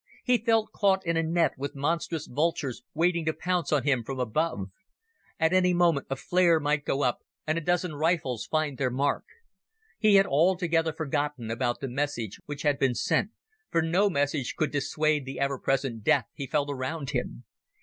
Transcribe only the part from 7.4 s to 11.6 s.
and a dozen rifles find their mark. He had altogether forgotten